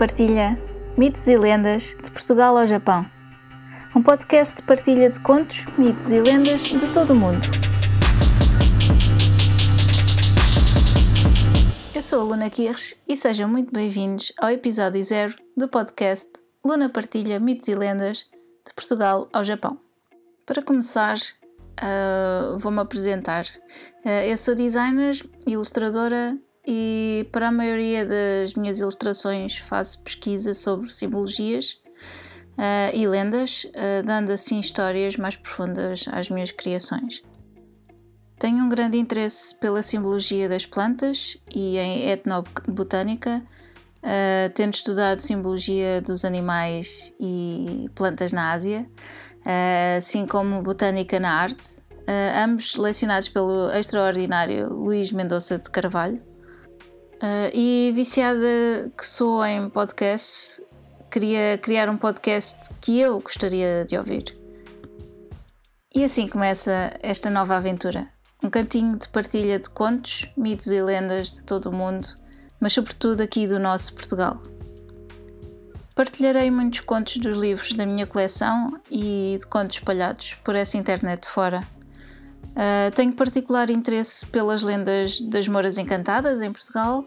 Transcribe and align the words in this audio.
Partilha 0.00 0.58
mitos 0.96 1.28
e 1.28 1.36
lendas 1.36 1.94
de 2.02 2.10
Portugal 2.10 2.56
ao 2.56 2.66
Japão. 2.66 3.04
Um 3.94 4.02
podcast 4.02 4.56
de 4.56 4.62
partilha 4.62 5.10
de 5.10 5.20
contos, 5.20 5.66
mitos 5.76 6.10
e 6.10 6.18
lendas 6.18 6.62
de 6.62 6.90
todo 6.90 7.10
o 7.10 7.14
mundo. 7.14 7.46
Eu 11.94 12.02
sou 12.02 12.22
a 12.22 12.24
Luna 12.24 12.48
Kirsch 12.48 12.96
e 13.06 13.14
sejam 13.14 13.46
muito 13.46 13.70
bem-vindos 13.74 14.32
ao 14.38 14.48
episódio 14.48 15.04
zero 15.04 15.36
do 15.54 15.68
podcast 15.68 16.32
Luna 16.64 16.88
Partilha 16.88 17.38
Mitos 17.38 17.68
e 17.68 17.74
Lendas 17.74 18.24
de 18.66 18.72
Portugal 18.74 19.28
ao 19.34 19.44
Japão. 19.44 19.78
Para 20.46 20.62
começar, 20.62 21.18
uh, 21.18 22.56
vou-me 22.56 22.80
apresentar. 22.80 23.44
Uh, 24.02 24.08
eu 24.26 24.38
sou 24.38 24.54
designer, 24.54 25.22
ilustradora 25.46 26.38
e 26.72 27.26
para 27.32 27.48
a 27.48 27.50
maioria 27.50 28.06
das 28.06 28.54
minhas 28.54 28.78
ilustrações 28.78 29.58
faço 29.58 30.00
pesquisa 30.04 30.54
sobre 30.54 30.94
simbologias 30.94 31.80
uh, 32.56 32.94
e 32.94 33.08
lendas, 33.08 33.64
uh, 33.64 34.06
dando 34.06 34.30
assim 34.30 34.60
histórias 34.60 35.16
mais 35.16 35.34
profundas 35.34 36.04
às 36.12 36.30
minhas 36.30 36.52
criações. 36.52 37.24
Tenho 38.38 38.64
um 38.64 38.68
grande 38.68 38.96
interesse 38.96 39.52
pela 39.56 39.82
simbologia 39.82 40.48
das 40.48 40.64
plantas 40.64 41.36
e 41.52 41.76
em 41.76 42.08
etnobotânica, 42.08 43.42
uh, 43.96 44.54
tendo 44.54 44.72
estudado 44.72 45.18
simbologia 45.18 46.00
dos 46.00 46.24
animais 46.24 47.12
e 47.18 47.90
plantas 47.96 48.30
na 48.30 48.52
Ásia, 48.52 48.88
assim 49.98 50.24
como 50.24 50.62
botânica 50.62 51.18
na 51.18 51.32
arte, 51.32 51.82
ambos 52.44 52.72
selecionados 52.72 53.28
pelo 53.28 53.70
extraordinário 53.72 54.72
Luís 54.72 55.10
Mendonça 55.10 55.58
de 55.58 55.68
Carvalho. 55.68 56.29
Uh, 57.22 57.52
e 57.52 57.92
viciada 57.94 58.90
que 58.96 59.04
sou 59.04 59.44
em 59.44 59.68
podcasts, 59.68 60.58
queria 61.10 61.58
criar 61.58 61.90
um 61.90 61.96
podcast 61.98 62.58
que 62.80 62.98
eu 62.98 63.20
gostaria 63.20 63.84
de 63.86 63.98
ouvir. 63.98 64.34
E 65.94 66.02
assim 66.02 66.26
começa 66.26 66.96
esta 67.02 67.28
nova 67.28 67.56
aventura. 67.56 68.08
Um 68.42 68.48
cantinho 68.48 68.96
de 68.96 69.06
partilha 69.06 69.58
de 69.58 69.68
contos, 69.68 70.30
mitos 70.34 70.68
e 70.68 70.80
lendas 70.80 71.30
de 71.30 71.44
todo 71.44 71.66
o 71.66 71.72
mundo, 71.72 72.08
mas 72.58 72.72
sobretudo 72.72 73.20
aqui 73.20 73.46
do 73.46 73.58
nosso 73.58 73.92
Portugal. 73.92 74.42
Partilharei 75.94 76.50
muitos 76.50 76.80
contos 76.80 77.18
dos 77.18 77.36
livros 77.36 77.74
da 77.74 77.84
minha 77.84 78.06
coleção 78.06 78.80
e 78.90 79.36
de 79.38 79.44
contos 79.46 79.76
espalhados 79.76 80.38
por 80.42 80.54
essa 80.54 80.78
internet 80.78 81.28
fora 81.28 81.60
Uh, 82.50 82.90
tenho 82.94 83.12
particular 83.12 83.70
interesse 83.70 84.26
pelas 84.26 84.62
lendas 84.62 85.20
das 85.20 85.46
Moras 85.46 85.78
Encantadas 85.78 86.42
em 86.42 86.52
Portugal, 86.52 87.04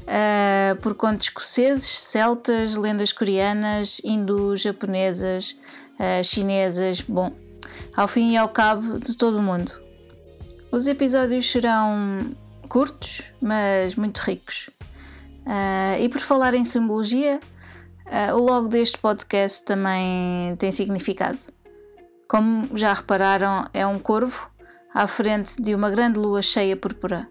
uh, 0.00 0.76
por 0.80 0.94
contos 0.94 1.26
escoceses, 1.26 2.00
celtas, 2.00 2.76
lendas 2.76 3.12
coreanas, 3.12 4.00
indo-japonesas, 4.02 5.56
uh, 5.94 6.24
chinesas, 6.24 7.00
bom, 7.00 7.32
ao 7.96 8.08
fim 8.08 8.32
e 8.32 8.36
ao 8.36 8.48
cabo 8.48 8.98
de 8.98 9.16
todo 9.16 9.38
o 9.38 9.42
mundo. 9.42 9.72
Os 10.70 10.86
episódios 10.86 11.50
serão 11.50 12.34
curtos, 12.68 13.22
mas 13.40 13.94
muito 13.94 14.18
ricos. 14.18 14.70
e 16.00 16.08
por 16.08 16.22
falar 16.22 16.54
em 16.54 16.64
simbologia, 16.64 17.38
o 18.34 18.38
logo 18.38 18.68
deste 18.68 18.96
podcast 18.96 19.66
também 19.66 20.56
tem 20.56 20.72
significado. 20.72 21.40
Como 22.26 22.78
já 22.78 22.94
repararam, 22.94 23.66
é 23.74 23.86
um 23.86 23.98
corvo 23.98 24.50
à 24.94 25.06
frente 25.06 25.60
de 25.60 25.74
uma 25.74 25.90
grande 25.90 26.18
lua 26.18 26.42
cheia 26.42 26.76
púrpura. 26.76 27.28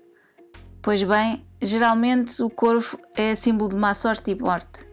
Pois 0.81 1.03
bem, 1.03 1.45
geralmente 1.61 2.41
o 2.41 2.49
corvo 2.49 2.99
é 3.15 3.35
símbolo 3.35 3.69
de 3.69 3.75
má 3.75 3.93
sorte 3.93 4.31
e 4.31 4.35
morte. 4.35 4.87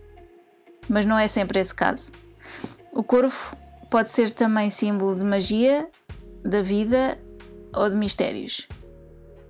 Mas 0.89 1.05
não 1.05 1.19
é 1.19 1.27
sempre 1.29 1.61
esse 1.61 1.75
caso. 1.75 2.13
O 2.93 3.03
corvo 3.03 3.57
pode 3.91 4.11
ser 4.11 4.31
também 4.31 4.71
símbolo 4.71 5.17
de 5.17 5.25
magia, 5.25 5.89
da 6.43 6.63
vida 6.63 7.19
ou 7.75 7.89
de 7.89 7.97
mistérios. 7.97 8.67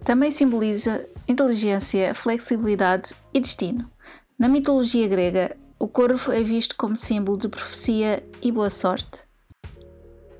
Também 0.04 0.30
simboliza 0.30 1.08
inteligência, 1.26 2.14
flexibilidade 2.14 3.14
e 3.34 3.40
destino. 3.40 3.90
Na 4.38 4.48
mitologia 4.48 5.08
grega, 5.08 5.56
o 5.78 5.88
corvo 5.88 6.32
é 6.32 6.42
visto 6.42 6.76
como 6.76 6.96
símbolo 6.96 7.36
de 7.36 7.48
profecia 7.48 8.22
e 8.40 8.50
boa 8.50 8.70
sorte. 8.70 9.20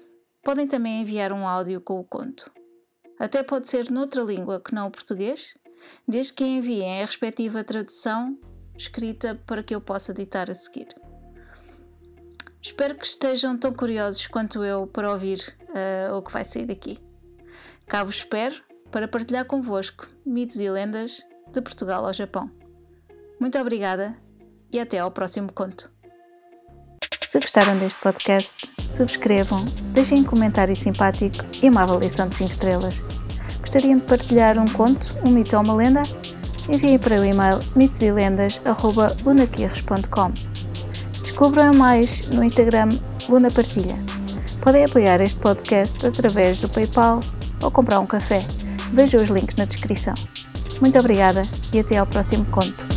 podem 0.43 0.67
também 0.67 1.01
enviar 1.01 1.31
um 1.31 1.47
áudio 1.47 1.79
com 1.79 1.97
o 1.97 2.03
conto. 2.03 2.51
Até 3.17 3.41
pode 3.41 3.69
ser 3.69 3.89
noutra 3.89 4.21
língua 4.21 4.59
que 4.59 4.75
não 4.75 4.87
o 4.87 4.91
português, 4.91 5.57
desde 6.05 6.33
que 6.33 6.43
enviem 6.43 7.01
a 7.01 7.05
respectiva 7.05 7.63
tradução 7.63 8.37
escrita 8.77 9.39
para 9.45 9.63
que 9.63 9.73
eu 9.73 9.81
possa 9.81 10.13
ditar 10.13 10.49
a 10.49 10.55
seguir. 10.55 10.87
Espero 12.61 12.95
que 12.95 13.05
estejam 13.05 13.57
tão 13.57 13.71
curiosos 13.71 14.25
quanto 14.27 14.63
eu 14.63 14.87
para 14.87 15.11
ouvir 15.11 15.55
uh, 15.69 16.15
o 16.15 16.21
que 16.21 16.31
vai 16.31 16.43
sair 16.43 16.65
daqui. 16.65 16.97
Cá 17.85 18.03
vos 18.03 18.17
espero 18.17 18.55
para 18.91 19.07
partilhar 19.07 19.45
convosco 19.45 20.07
mitos 20.25 20.59
e 20.59 20.69
lendas 20.69 21.21
de 21.51 21.61
Portugal 21.61 22.05
ao 22.05 22.13
Japão. 22.13 22.49
Muito 23.39 23.59
obrigada 23.59 24.17
e 24.71 24.79
até 24.79 24.99
ao 24.99 25.11
próximo 25.11 25.51
conto. 25.53 25.91
Se 27.27 27.39
gostaram 27.39 27.77
deste 27.77 27.99
podcast, 27.99 28.71
subscrevam, 28.89 29.65
deixem 29.93 30.21
um 30.21 30.23
comentário 30.23 30.75
simpático 30.75 31.45
e 31.61 31.69
uma 31.69 31.83
avaliação 31.83 32.29
de 32.29 32.37
5 32.37 32.51
estrelas. 32.51 33.03
Gostariam 33.59 33.99
de 33.99 34.05
partilhar 34.05 34.57
um 34.57 34.67
conto, 34.67 35.07
um 35.25 35.31
mito 35.31 35.55
ou 35.55 35.63
uma 35.63 35.75
lenda? 35.75 36.03
Enviem 36.67 36.97
para 36.97 37.21
o 37.21 37.25
e-mail 37.25 37.59
mitoselendas.lunaquirres.com 37.75 40.33
Descubram 41.21 41.73
mais 41.73 42.27
no 42.29 42.43
Instagram 42.43 42.89
Luna 43.29 43.51
Partilha. 43.51 43.99
Podem 44.61 44.85
apoiar 44.85 45.21
este 45.21 45.39
podcast 45.39 46.07
através 46.07 46.59
do 46.59 46.69
PayPal 46.69 47.19
ou 47.61 47.69
comprar 47.69 47.99
um 47.99 48.05
café. 48.05 48.45
Vejam 48.93 49.21
os 49.21 49.29
links 49.29 49.55
na 49.55 49.65
descrição. 49.65 50.13
Muito 50.81 50.97
obrigada 50.97 51.43
e 51.73 51.79
até 51.79 51.97
ao 51.97 52.05
próximo 52.05 52.45
conto. 52.45 52.94